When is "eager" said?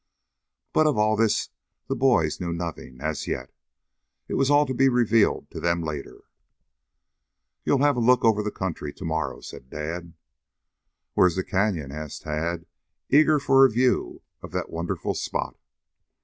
13.11-13.37